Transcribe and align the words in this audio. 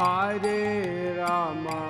Hare 0.00 1.12
Rama 1.14 1.89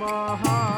Maha 0.00 0.77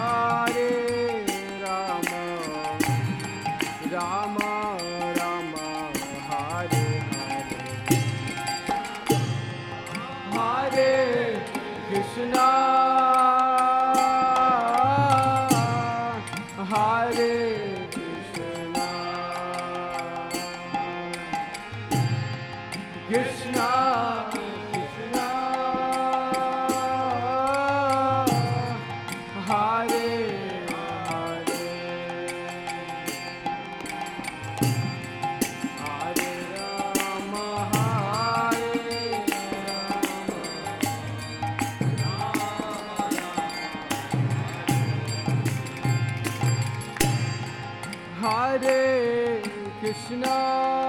Krishna. 50.07 50.80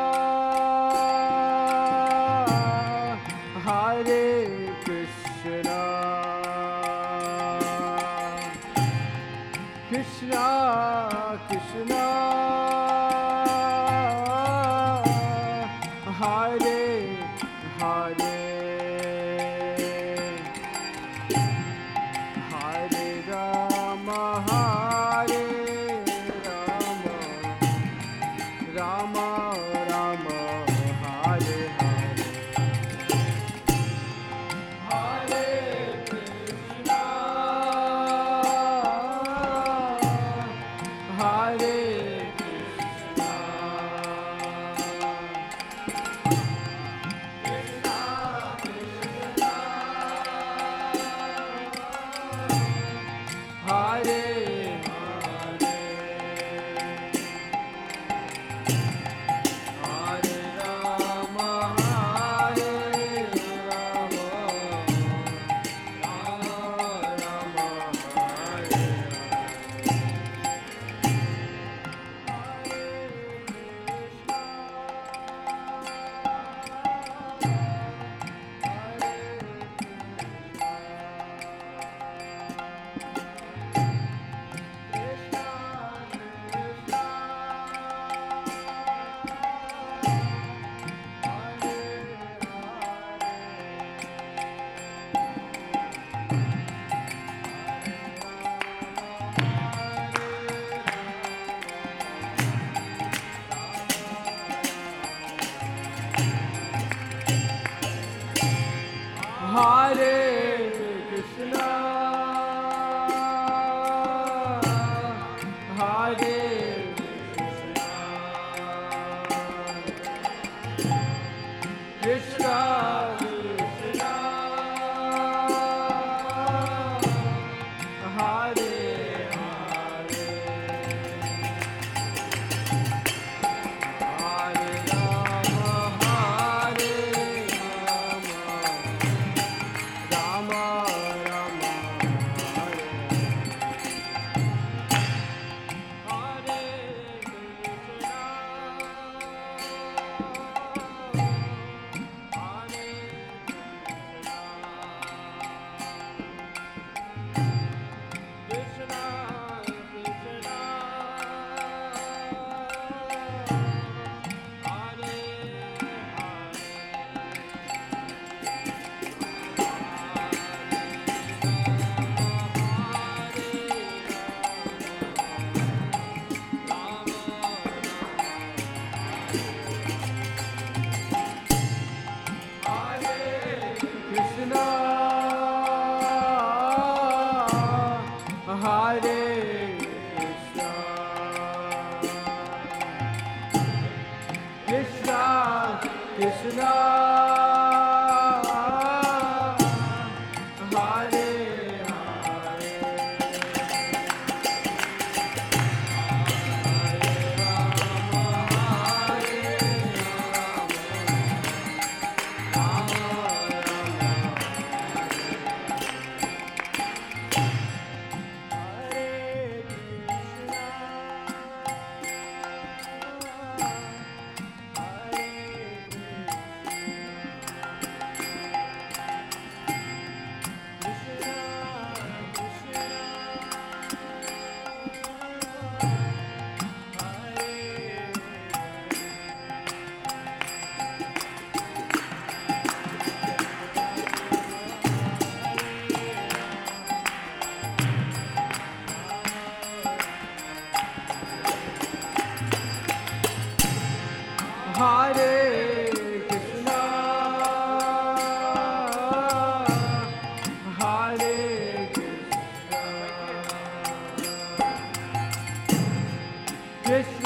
esqueci. 266.92 267.21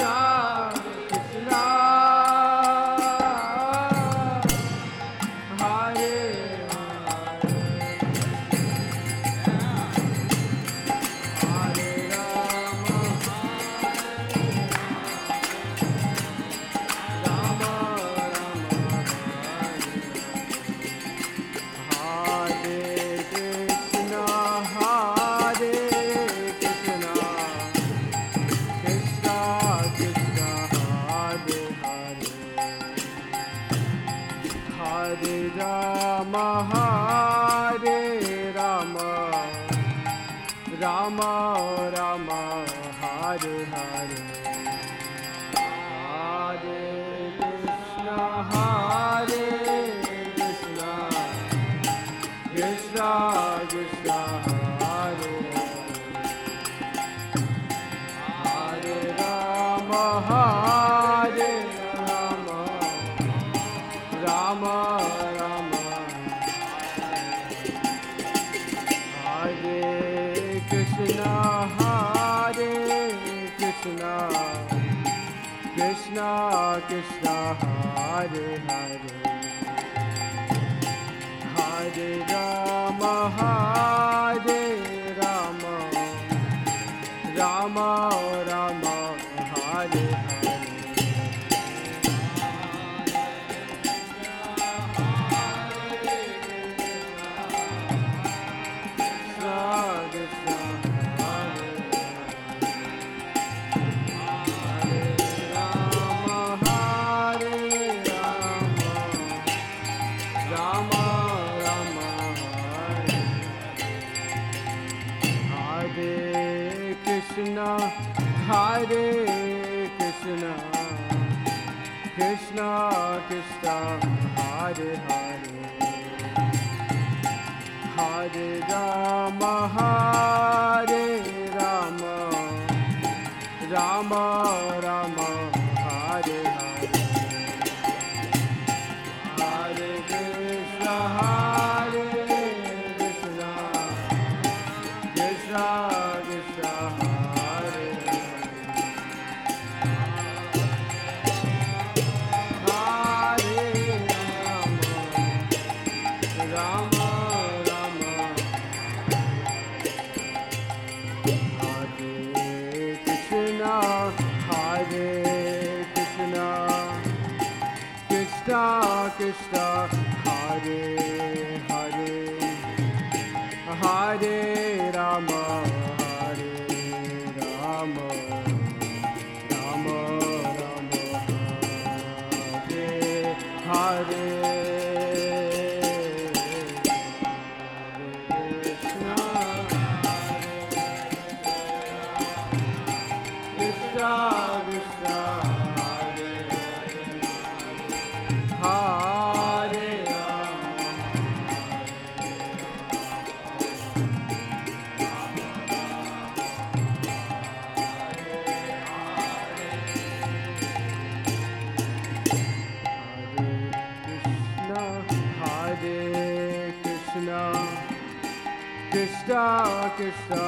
Krishna 219.98 220.38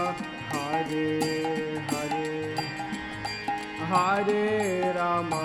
Hare 0.52 1.05
Hare 1.90 2.55
Hare 3.90 4.93
Rama 4.97 5.45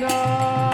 Krishna 0.00 0.73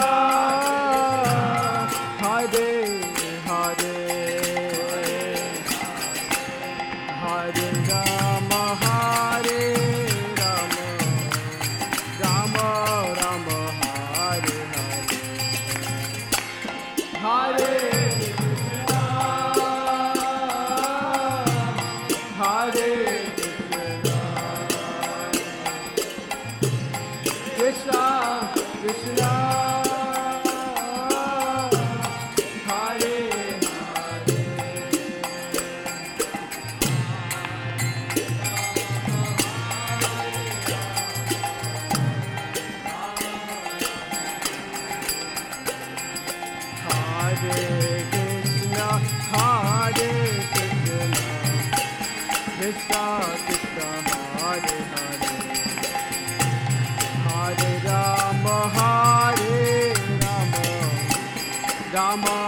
Rama 62.11 62.40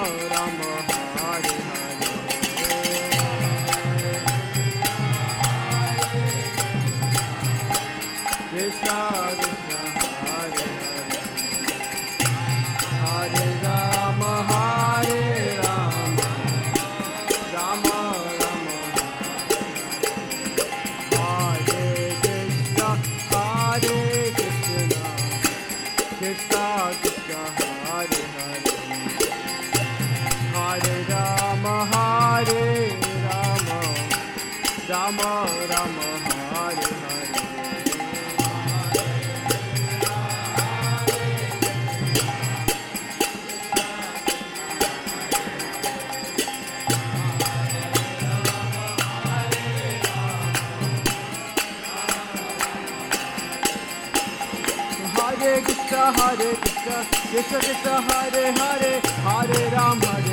Hare 55.43 55.61
Krishna, 55.61 56.11
Hare 56.17 56.55
Krishna, 56.55 57.05
Krishna 57.29 57.59
Krishna, 57.59 58.01
Hare 58.01 58.51
Hare, 58.53 59.01
Hare 59.25 59.69
Ram, 59.71 59.99
Hare 60.01 60.32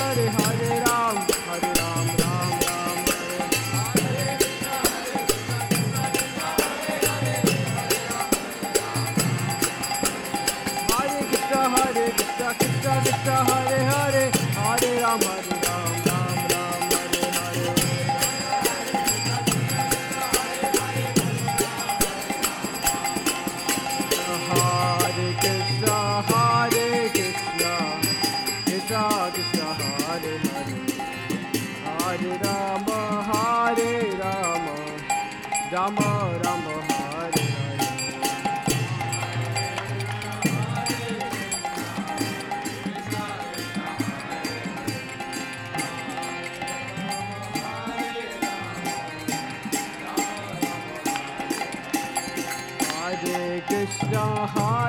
Krishna 13.23 13.45
Krishna, 13.45 13.70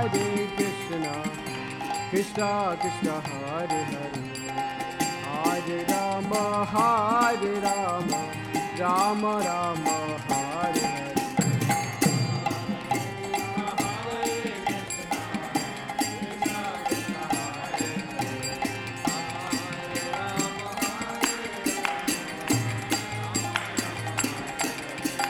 Hare 0.02 0.48
Krishna, 0.56 1.12
Krishna 2.10 2.76
Krishna, 2.80 3.20
Hare 3.20 3.84
Hare, 3.84 4.22
Hare 5.22 5.84
Rama, 5.88 6.42
Hare 6.66 7.54
Rama, 7.60 8.20
Rama 8.80 9.32
Rama, 9.46 9.96
Hare 10.26 10.86
Hare. 10.86 11.22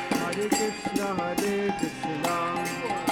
Hare 0.08 0.48
Krishna, 0.48 1.06
Hare 1.14 1.74
Krishna, 1.78 3.11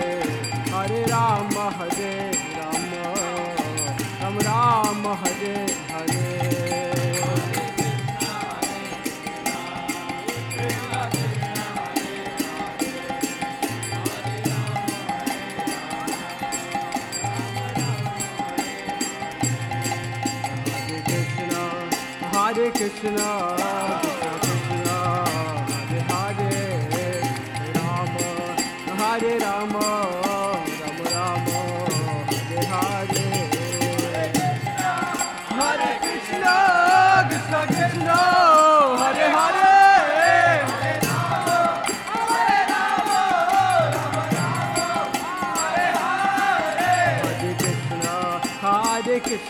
Hare 0.81 1.01
Ram 1.05 1.51
Hare 1.77 2.13
Ram 2.57 2.85
Ram 4.21 4.37
Ram 4.47 5.07
Hare 5.23 5.53
Hare 5.91 6.29
Hare 22.33 22.71
Krishna, 22.71 23.21
Krishna 23.21 23.37
Krishna, 24.41 24.97
Hare 26.09 26.41
Hare, 26.41 26.63
Rama, 27.77 28.27
Hare 28.99 29.39
Rama. 29.39 30.20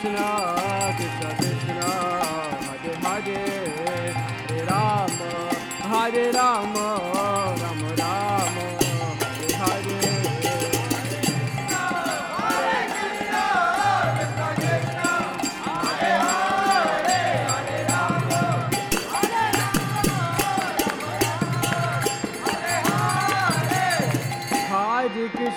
Krishna 0.01 0.60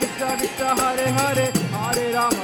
Krishna 0.00 0.34
Krishna 0.36 0.74
Hare 0.80 1.08
Hare 1.18 1.50
Hare 1.74 2.10
Ram. 2.12 2.41